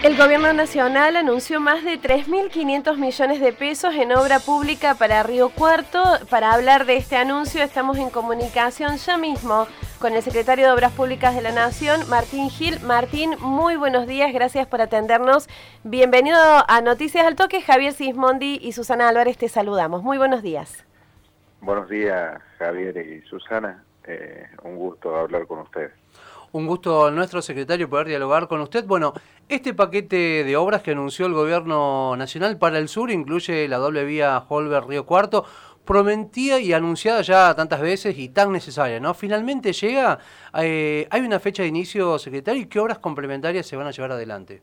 [0.00, 5.48] El Gobierno Nacional anunció más de 3.500 millones de pesos en obra pública para Río
[5.48, 6.00] Cuarto.
[6.30, 9.66] Para hablar de este anuncio estamos en comunicación ya mismo
[9.98, 12.78] con el secretario de Obras Públicas de la Nación, Martín Gil.
[12.80, 15.48] Martín, muy buenos días, gracias por atendernos.
[15.82, 17.60] Bienvenido a Noticias al Toque.
[17.60, 20.04] Javier Sismondi y Susana Álvarez te saludamos.
[20.04, 20.86] Muy buenos días.
[21.60, 23.82] Buenos días, Javier y Susana.
[24.04, 25.90] Eh, un gusto hablar con ustedes.
[26.58, 28.84] Un gusto nuestro secretario poder dialogar con usted.
[28.84, 29.12] Bueno,
[29.48, 34.04] este paquete de obras que anunció el gobierno nacional para el sur incluye la doble
[34.04, 35.44] vía Holber-Río Cuarto,
[35.84, 39.14] prometida y anunciada ya tantas veces y tan necesaria, ¿no?
[39.14, 40.18] Finalmente llega,
[40.60, 44.10] eh, ¿hay una fecha de inicio, secretario, y qué obras complementarias se van a llevar
[44.10, 44.60] adelante?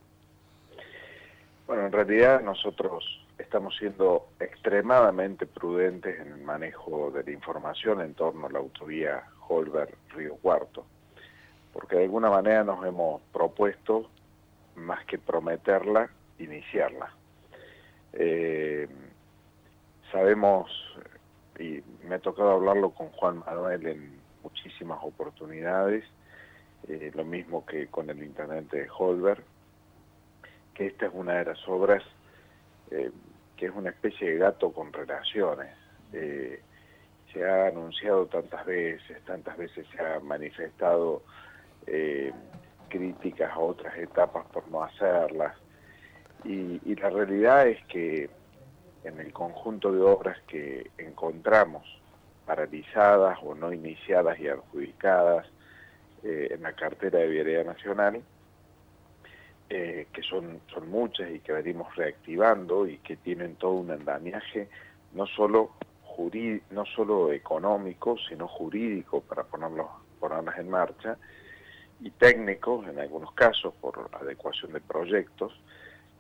[1.66, 8.16] Bueno, en realidad nosotros estamos siendo extremadamente prudentes en el manejo de la información en
[8.16, 10.86] torno a la autovía Holber-Río Cuarto
[11.76, 14.10] porque de alguna manera nos hemos propuesto,
[14.76, 17.12] más que prometerla, iniciarla.
[18.14, 18.88] Eh,
[20.10, 20.72] sabemos,
[21.60, 26.06] y me ha tocado hablarlo con Juan Manuel en muchísimas oportunidades,
[26.88, 29.44] eh, lo mismo que con el intendente de Holberg,
[30.74, 32.04] que esta es una de las obras
[32.90, 33.12] eh,
[33.58, 35.76] que es una especie de gato con relaciones.
[36.10, 41.22] se ha anunciado tantas veces, tantas veces se ha manifestado
[41.88, 42.32] eh,
[42.90, 45.56] críticas a otras etapas por no hacerlas.
[46.44, 48.30] Y, la realidad es que
[49.04, 51.84] en el conjunto de obras que encontramos
[52.46, 55.48] paralizadas o no iniciadas y adjudicadas
[56.24, 58.22] eh, en la cartera de Vialidad Nacional,
[59.70, 64.70] eh, que son, son muchas y que venimos reactivando y que tienen todo un andamiaje
[65.16, 65.72] no solo,
[66.70, 69.88] no solo económico, sino jurídico para ponerlos,
[70.20, 71.18] ponerlas en marcha,
[72.02, 75.54] y técnicos, en algunos casos por adecuación de proyectos,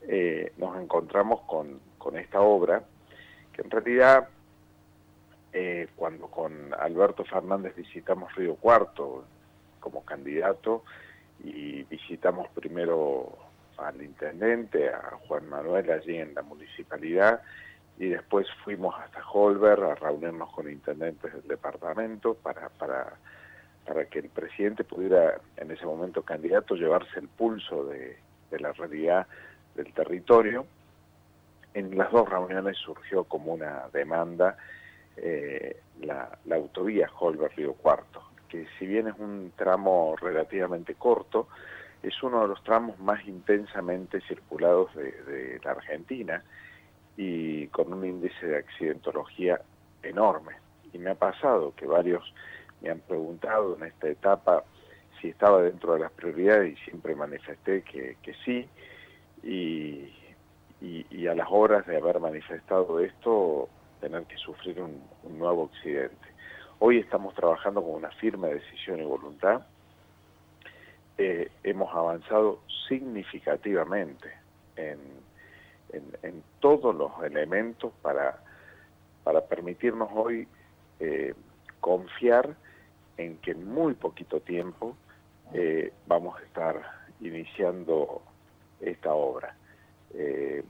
[0.07, 2.83] eh, nos encontramos con, con, esta obra,
[3.53, 4.29] que en realidad
[5.51, 9.25] eh, cuando con Alberto Fernández visitamos Río Cuarto
[9.79, 10.83] como candidato
[11.43, 13.37] y visitamos primero
[13.77, 17.41] al intendente, a Juan Manuel allí en la municipalidad,
[17.97, 23.13] y después fuimos hasta Holber a reunirnos con intendentes del departamento para, para
[23.85, 28.17] para que el presidente pudiera, en ese momento candidato, llevarse el pulso de,
[28.59, 29.27] la realidad
[29.75, 30.65] del territorio.
[31.73, 34.57] En las dos reuniones surgió como una demanda
[35.17, 41.49] eh, la, autovía Holber-Río Cuarto, que si bien es un tramo relativamente corto,
[42.01, 46.43] es uno de los tramos más intensamente circulados de, de la Argentina
[47.17, 49.59] y con un índice de accidentología
[50.01, 50.53] enorme.
[50.93, 52.23] Y me ha pasado que varios
[52.85, 54.63] me han preguntado en esta etapa
[55.19, 58.15] si estaba dentro de las prioridades y siempre manifesté que,
[58.45, 58.67] sí.
[59.43, 60.11] Y,
[61.27, 63.67] a las horas de haber manifestado esto,
[63.99, 65.01] tener que sufrir un,
[65.39, 66.27] nuevo accidente.
[66.77, 69.65] Hoy estamos trabajando con una firme decisión y voluntad.
[71.17, 74.31] Eh, hemos avanzado significativamente
[74.75, 74.99] en,
[76.59, 78.37] todos los elementos para,
[79.23, 80.47] para permitirnos hoy
[80.99, 81.33] eh,
[81.79, 82.55] confiar
[83.17, 84.95] en que en muy poquito tiempo
[85.53, 86.81] eh, vamos a estar
[87.21, 88.21] iniciando
[88.79, 89.55] esta obra,
[90.13, 90.63] eh,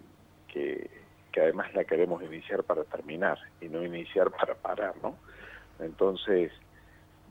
[0.48, 0.90] que,
[1.38, 5.18] además la queremos iniciar para terminar y no iniciar para parar, ¿no?
[5.80, 6.50] Entonces,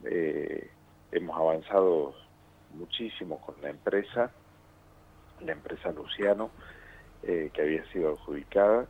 [0.03, 0.69] eh,
[1.11, 2.13] hemos avanzado
[2.75, 4.31] muchísimo con la empresa,
[5.39, 6.51] la empresa Luciano,
[7.23, 8.85] que había sido adjudicada,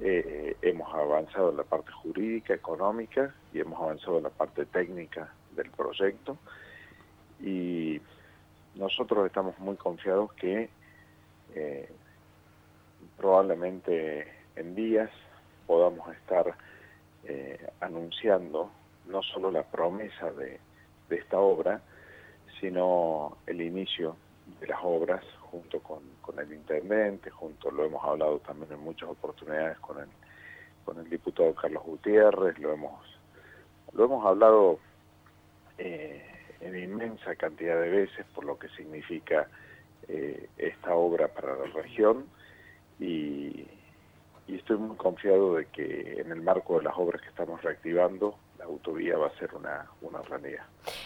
[0.00, 5.32] eh, hemos avanzado en la parte jurídica, económica y hemos avanzado en la parte técnica
[5.54, 6.38] del proyecto.
[7.40, 8.00] Y
[8.74, 10.70] nosotros estamos muy confiados que
[11.54, 11.88] eh,
[13.16, 14.26] probablemente
[14.56, 15.10] en días
[15.66, 16.54] podamos estar
[17.24, 18.70] eh, anunciando
[19.06, 20.58] no solo la promesa de
[21.10, 21.82] esta obra,
[22.60, 24.16] sino el inicio
[24.60, 26.00] de las obras junto con,
[26.38, 30.08] el intendente, junto, lo hemos hablado también en muchas oportunidades con el,
[30.82, 33.20] con el diputado Carlos Gutiérrez, lo hemos,
[33.92, 34.78] lo hemos hablado
[35.76, 36.24] eh,
[36.62, 39.46] en inmensa cantidad de veces por lo que significa
[40.08, 42.24] eh, esta obra para la región
[42.98, 43.66] y
[44.48, 48.68] estoy muy confiado de que en el marco de las obras que estamos reactivando la
[48.68, 50.62] autovía va a ser una, una realidad.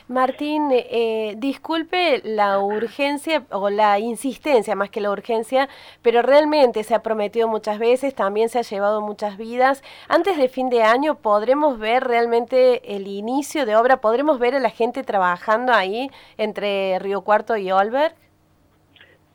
[0.09, 5.69] Martín, eh, disculpe la urgencia o la insistencia más que la urgencia,
[6.03, 9.83] pero realmente se ha prometido muchas veces, también se ha llevado muchas vidas.
[10.09, 14.61] Antes de fin de año podremos ver realmente el inicio de obra, podremos ver a
[14.61, 18.15] la gente trabajando ahí entre Río Cuarto y Olberg.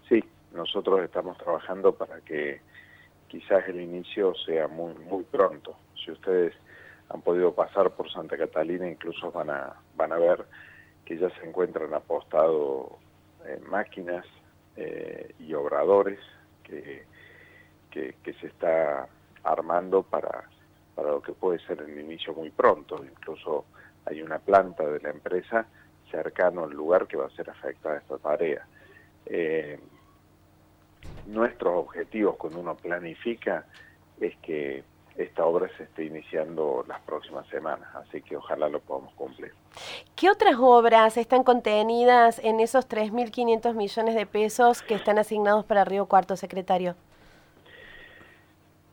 [0.07, 0.23] Sí,
[0.53, 2.61] nosotros estamos trabajando para que
[3.27, 5.75] quizás el inicio sea muy, muy pronto.
[6.03, 6.53] Si ustedes
[7.13, 10.45] han podido pasar por Santa Catalina, incluso van a, van a ver
[11.05, 12.93] que ya se encuentran apostados
[13.67, 14.25] máquinas
[14.75, 16.19] eh, y obradores
[16.63, 17.05] que,
[17.89, 19.07] que, que, se está
[19.43, 20.47] armando para,
[20.95, 23.03] para lo que puede ser el inicio muy pronto.
[23.03, 23.65] Incluso
[24.05, 25.65] hay una planta de la empresa
[26.09, 28.65] cercano al lugar que va a ser afectada esta tarea.
[29.25, 29.79] Eh,
[31.27, 33.65] nuestros objetivos cuando uno planifica
[34.19, 34.83] es que
[35.17, 39.53] esta obra se esté iniciando las próximas semanas, así que ojalá lo podamos cumplir.
[40.15, 45.83] ¿Qué otras obras están contenidas en esos 3.500 millones de pesos que están asignados para
[45.83, 46.95] Río Cuarto, secretario?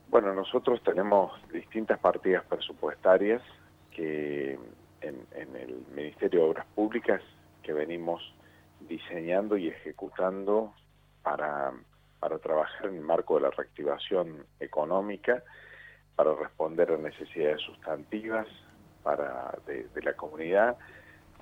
[0.08, 3.42] Bueno, nosotros tenemos distintas partidas presupuestarias
[3.90, 4.58] que
[5.00, 7.20] en, en el Ministerio de Obras Públicas
[7.62, 8.22] que venimos
[8.80, 10.72] diseñando y ejecutando
[11.22, 11.72] para,
[12.20, 15.42] para trabajar en el marco de la reactivación económica,
[16.18, 18.48] para responder a necesidades sustantivas
[19.04, 20.76] para, de, la comunidad,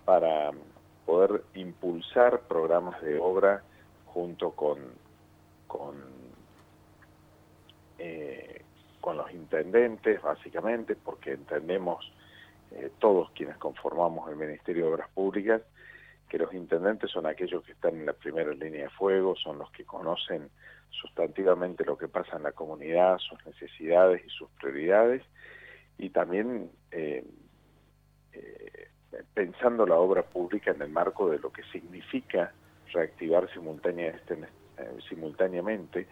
[0.04, 0.50] para
[1.06, 3.62] poder impulsar programas de obra
[4.04, 4.76] junto con,
[5.66, 5.94] con,
[7.98, 8.64] eh,
[9.00, 12.12] con los intendentes, básicamente, porque entendemos
[12.72, 15.62] eh, todos quienes conformamos el Ministerio de Obras Públicas,
[16.28, 19.70] que los intendentes son aquellos que están en la primera línea de fuego, son los
[19.70, 20.50] que conocen
[20.90, 25.22] sustantivamente lo que pasa en la comunidad, sus necesidades y sus prioridades,
[25.98, 27.24] y también eh,
[28.32, 28.88] eh,
[29.34, 32.52] pensando la obra pública en el marco de lo que significa
[32.92, 34.34] reactivar simultáneamente,
[34.78, 36.06] eh, simultáneamente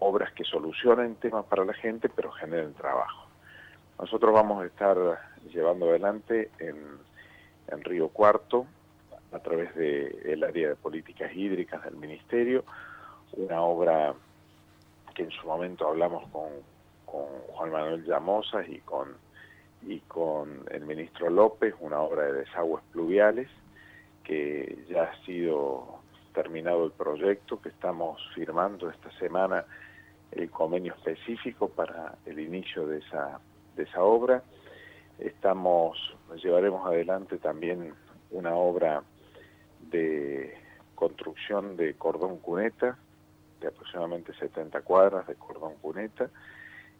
[0.00, 3.28] obras que solucionen temas para la gente, pero generen trabajo.
[3.98, 4.96] Nosotros vamos a estar
[5.52, 8.66] llevando adelante en Río Cuarto,
[9.32, 12.64] a través del área de políticas hídricas del Ministerio,
[13.32, 14.14] una obra
[15.14, 16.50] que en su momento hablamos con,
[17.06, 19.08] Juan Manuel Llamosa y con,
[19.82, 23.48] y con el ministro López, una obra de desagües pluviales,
[24.24, 25.98] que ya ha sido
[26.32, 29.66] terminado el proyecto, que estamos firmando esta semana
[30.30, 33.38] el convenio específico para el inicio de esa,
[33.76, 34.42] de esa obra.
[35.18, 35.98] Estamos,
[36.42, 37.92] llevaremos adelante también
[38.30, 39.02] una obra
[39.92, 40.56] de
[40.94, 42.98] construcción de cordón cuneta,
[43.60, 46.30] de aproximadamente 70 cuadras de cordón cuneta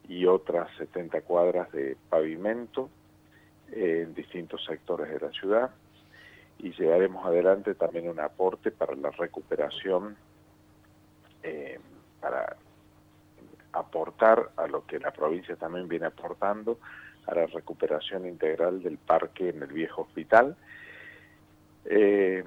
[0.09, 2.89] y otras 70 cuadras de pavimento
[3.73, 5.71] en distintos sectores de la ciudad
[6.59, 10.17] y llevaremos adelante también un aporte para la recuperación,
[11.43, 11.81] eh,
[12.21, 12.57] para
[13.73, 16.79] aportar a lo que la provincia también viene aportando,
[17.27, 20.57] a la recuperación integral del parque en el viejo hospital.
[21.85, 22.45] Eh,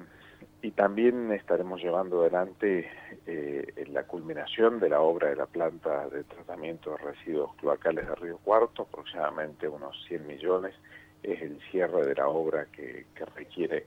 [0.66, 2.90] y también estaremos llevando adelante
[3.24, 8.14] eh, la culminación de la obra de la planta de tratamiento de residuos cloacales de
[8.16, 10.74] Río Cuarto, aproximadamente unos 100 millones,
[11.22, 13.86] es el cierre de la obra que, requiere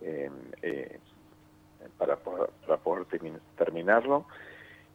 [0.00, 0.98] eh,
[1.96, 3.06] para, poder, para poder
[3.56, 4.26] terminarlo.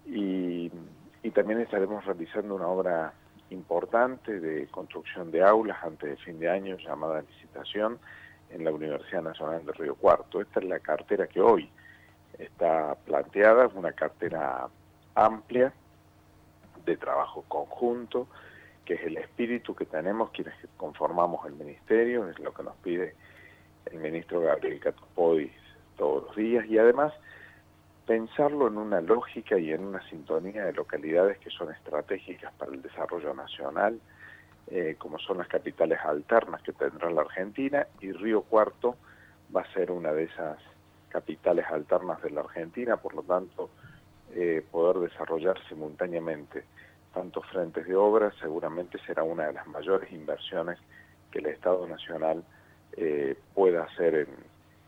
[0.06, 0.70] Y,
[1.24, 3.14] y también estaremos realizando una obra
[3.50, 7.98] importante de construcción de aulas antes de fin de año llamada licitación,
[8.50, 10.42] en la Universidad Nacional de Río Cuarto.
[10.42, 11.70] Esta es la cartera que hoy
[12.38, 14.68] está planteada, es una cartera
[15.16, 15.74] amplia
[16.86, 18.28] de trabajo conjunto,
[18.86, 23.16] que es el espíritu que tenemos quienes conformamos el ministerio, es lo que nos pide
[23.86, 25.52] el ministro Gabriel Catopodis
[25.98, 27.14] todos los días y además
[28.06, 32.82] pensarlo en una lógica y en una sintonía de localidades que son estratégicas para el
[32.82, 34.00] desarrollo nacional,
[34.68, 38.96] eh, como son las capitales alternas que tendrá la Argentina, y Río Cuarto
[39.56, 40.58] va a ser una de esas
[41.10, 43.70] capitales alternas de la Argentina, por lo tanto,
[44.34, 46.64] eh, poder desarrollar simultáneamente
[47.14, 50.80] tantos frentes de obras seguramente será una de las mayores inversiones
[51.30, 52.44] que el Estado Nacional
[52.94, 54.28] eh, pueda hacer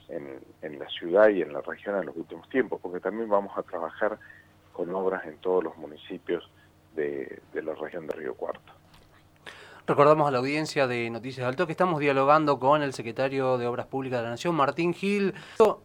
[0.09, 3.63] en, la ciudad y en la región en los últimos tiempos, porque también vamos a
[3.63, 4.17] trabajar
[4.73, 6.49] con obras en todos los municipios
[6.95, 8.74] de la región de Río Cuarto.
[9.87, 13.85] Recordamos a la audiencia de Noticias Alto que estamos dialogando con el secretario de Obras
[13.85, 15.35] Públicas de la Nación, Martín Gil.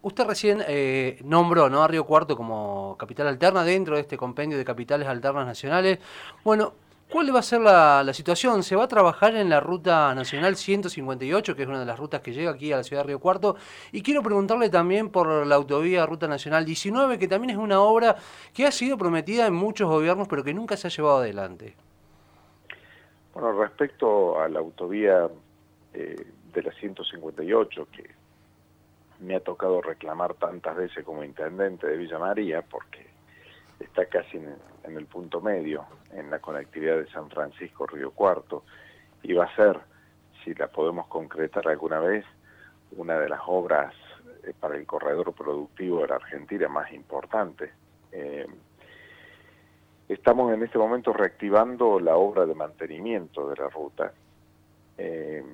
[0.00, 1.82] Usted recién eh, nombró ¿no?
[1.82, 5.98] a Río Cuarto como capital alterna dentro de este compendio de capitales alternas nacionales.
[6.42, 6.72] Bueno,
[7.10, 8.62] ¿cuál va a ser la, situación?
[8.62, 12.22] ¿Se va a trabajar en la ruta nacional 158, que es una de las rutas
[12.22, 13.56] que llega aquí a la ciudad de Río Cuarto?
[13.92, 18.16] Y quiero preguntarle también por la autovía Ruta Nacional 19, que también es una obra
[18.54, 21.76] que ha sido prometida en muchos gobiernos, pero que nunca se ha llevado adelante.
[23.32, 25.28] Bueno, respecto a la autovía
[25.94, 28.10] eh, de la 158, que
[29.20, 33.06] me ha tocado reclamar tantas veces como intendente de Villa María, porque
[33.78, 38.64] está casi en, el punto medio, en la conectividad de San Francisco-Río Cuarto,
[39.22, 39.78] y va a ser,
[40.44, 42.24] si la podemos concretar alguna vez,
[42.96, 43.94] una de las obras
[44.42, 47.70] eh, para el corredor productivo de la Argentina más importante.
[48.10, 48.46] Eh,
[50.12, 54.12] estamos en este momento reactivando la obra de mantenimiento de la ruta.
[54.98, 55.44] Eh,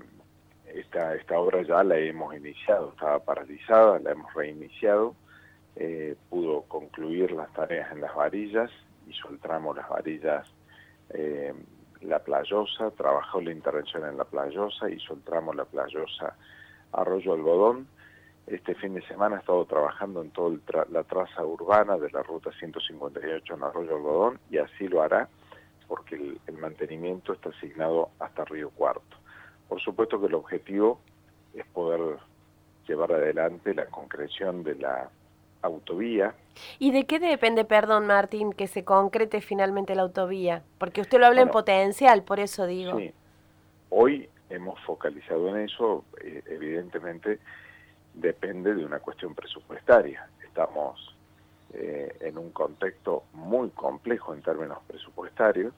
[0.74, 5.14] esta, esta obra ya la hemos iniciado, estaba paralizada, la hemos reiniciado,
[6.30, 8.70] pudo concluir las tareas en las varillas,
[9.06, 10.48] hizo el las varillas
[12.00, 16.34] La Playosa, trabajó la intervención en La Playosa, hizo el La Playosa
[16.92, 17.86] Arroyo Algodón,
[18.46, 20.56] este fin de semana ha estado trabajando en toda
[20.90, 25.28] la traza urbana de la ruta 158 en Arroyo Algodón y así lo hará
[25.88, 29.16] porque el, mantenimiento está asignado hasta Río Cuarto.
[29.68, 31.00] Por supuesto que el objetivo
[31.54, 32.18] es poder
[32.86, 35.10] llevar adelante la concreción de la
[35.62, 36.34] autovía.
[36.78, 40.62] ¿Y de qué depende, perdón Martín, que se concrete finalmente la autovía?
[40.78, 42.98] Porque usted lo habla en potencial, por eso digo.
[42.98, 43.12] Sí,
[43.90, 47.38] hoy hemos focalizado en eso, eh, evidentemente
[48.16, 50.28] depende de una cuestión presupuestaria.
[50.42, 51.14] Estamos
[51.74, 55.74] eh, en un contexto muy complejo en términos presupuestarios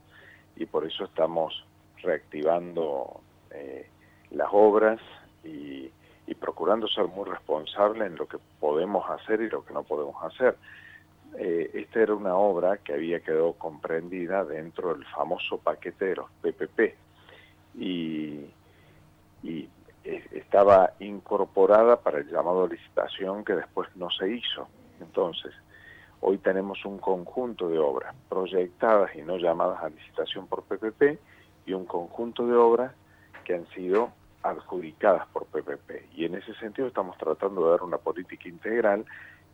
[0.55, 1.65] y por eso estamos
[2.01, 3.87] reactivando eh,
[4.31, 4.99] las obras
[5.43, 5.91] y,
[6.39, 10.55] procurando ser muy responsables en lo que podemos hacer y lo que no podemos hacer.
[11.37, 16.31] Eh, esta era una obra que había quedado comprendida dentro del famoso paquete de los
[16.41, 16.95] PPP
[17.75, 18.18] y, y
[20.31, 24.67] estaba incorporada para el llamado licitación que después no se hizo.
[24.99, 25.53] Entonces,
[26.21, 31.19] hoy tenemos un conjunto de obras proyectadas y no llamadas a licitación por PPP
[31.65, 32.93] y un conjunto de obras
[33.43, 34.11] que han sido
[34.43, 36.13] adjudicadas por PPP.
[36.15, 39.05] Y en ese sentido estamos tratando de dar una política integral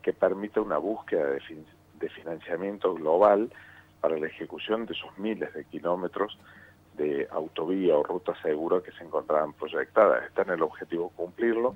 [0.01, 1.41] que permita una búsqueda de,
[2.00, 3.51] de financiamiento global
[4.01, 6.38] para la ejecución de esos miles de kilómetros
[6.98, 10.25] de autovía o ruta segura que se encontraban proyectadas.
[10.25, 11.75] Está en el objetivo cumplirlo,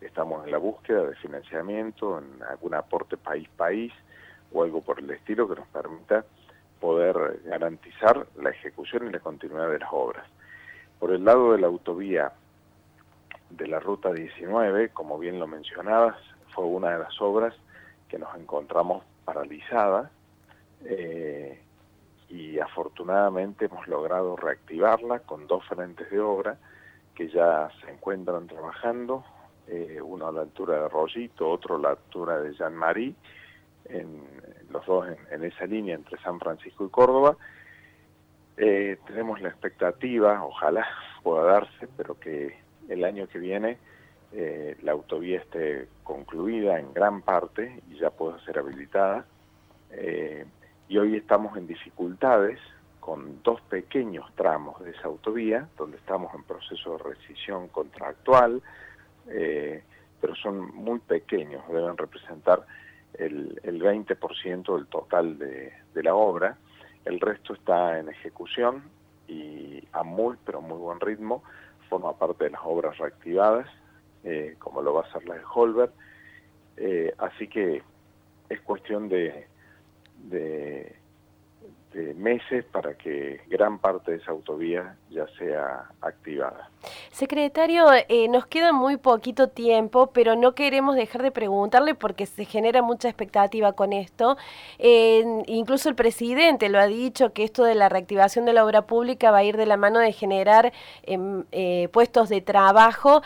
[0.00, 3.92] estamos en la búsqueda de financiamiento, en algún aporte país-país
[4.52, 6.24] o algo por el estilo que nos permita
[6.80, 10.26] poder garantizar la ejecución y la continuidad de las obras.
[10.98, 12.32] Por el lado de la autovía
[13.50, 16.16] de la Ruta 19, como bien lo mencionabas,
[16.54, 17.54] fue una de las obras
[18.08, 20.10] que nos encontramos paralizada.
[20.84, 21.60] Eh,
[22.28, 26.58] y afortunadamente hemos logrado reactivarla con dos frentes de obra
[27.14, 29.24] que ya se encuentran trabajando,
[29.68, 33.14] eh, uno a la altura de Rollito, otro a la altura de Jean Marie,
[34.70, 37.36] los dos en, esa línea entre San Francisco y Córdoba.
[38.56, 40.86] Eh, tenemos la expectativa, ojalá
[41.22, 43.78] pueda darse, pero que el año que viene
[44.32, 49.24] eh, la autovía esté concluida en gran parte y ya pueda ser habilitada
[50.88, 52.58] y hoy estamos en dificultades
[53.00, 58.62] con dos pequeños tramos de esa autovía, donde estamos en proceso de rescisión contractual,
[59.28, 59.82] eh,
[60.20, 62.66] pero son muy pequeños, deben representar
[63.14, 66.56] el, el 20% del total de, la obra.
[67.04, 68.82] El resto está en ejecución
[69.28, 71.42] y a muy, pero muy buen ritmo,
[71.88, 73.68] forma parte de las obras reactivadas,
[74.24, 75.90] eh, como lo va a hacer la de Holber.
[76.76, 77.82] Eh, así que
[78.48, 79.46] es cuestión de,
[80.24, 80.94] de,
[82.14, 86.70] meses para que gran parte de esa autovía ya sea activada.
[87.16, 92.44] Secretario, eh, nos queda muy poquito tiempo, pero no queremos dejar de preguntarle porque se
[92.44, 94.36] genera mucha expectativa con esto.
[95.46, 99.30] incluso el presidente lo ha dicho que esto de la reactivación de la obra pública
[99.30, 103.22] va a ir de la mano de generar em, eh, puestos de trabajo.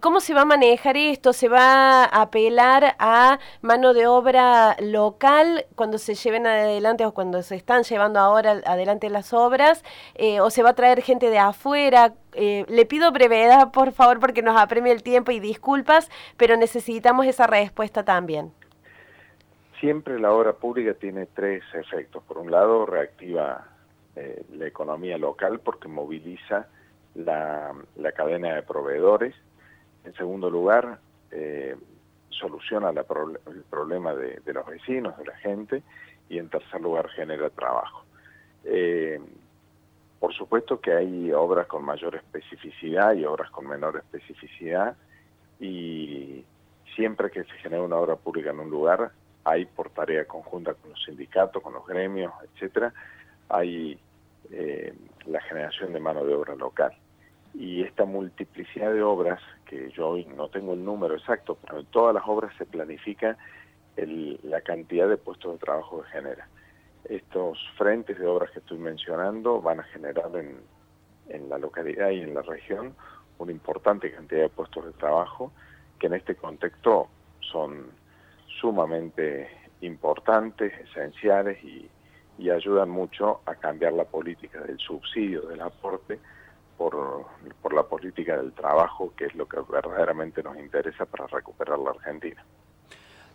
[0.00, 1.32] ¿Cómo se va a manejar esto?
[1.32, 7.42] ¿Se va a apelar a mano de obra local cuando se lleven adelante o cuando
[7.42, 9.82] se están llevando ahora adelante las obras?
[10.14, 12.14] Eh, ¿O se va a traer gente de afuera?
[12.34, 17.26] Eh, le pido brevedad, por favor, porque nos apremia el tiempo y disculpas, pero necesitamos
[17.26, 18.52] esa respuesta también.
[19.80, 22.22] Siempre la obra pública tiene tres efectos.
[22.24, 23.66] Por un lado, reactiva
[24.16, 26.68] eh, la economía local porque moviliza
[27.14, 27.74] la,
[28.14, 29.34] cadena de proveedores.
[30.04, 30.98] En segundo lugar,
[31.30, 31.76] eh,
[32.30, 35.82] soluciona el problema de, los vecinos, de la gente.
[36.28, 38.04] Y en tercer lugar, genera trabajo.
[40.22, 44.96] Por supuesto que hay obras con mayor especificidad y obras con menor especificidad
[45.58, 46.44] y
[46.94, 49.10] siempre que se genera una obra pública en un lugar,
[49.42, 52.94] hay por tarea conjunta con los sindicatos, con los gremios, etcétera,
[53.48, 53.98] hay
[54.52, 54.94] eh,
[55.26, 56.92] la generación de mano de obra local.
[57.52, 61.86] Y esta multiplicidad de obras, que yo hoy no tengo el número exacto, pero en
[61.86, 63.36] todas las obras se planifica
[63.96, 66.46] la cantidad de puestos de trabajo que genera.
[67.04, 70.60] Estos frentes de obras que estoy mencionando van a generar en,
[71.28, 72.94] en la localidad y en la región
[73.38, 75.52] una importante cantidad de puestos de trabajo
[75.98, 77.08] que en este contexto
[77.40, 77.86] son
[78.60, 79.48] sumamente
[79.80, 81.88] importantes, esenciales y,
[82.38, 86.18] y ayudan mucho a cambiar la política del subsidio, del aporte,
[86.76, 87.26] por,
[87.60, 91.90] por la política del trabajo, que es lo que verdaderamente nos interesa para recuperar la
[91.90, 92.44] Argentina.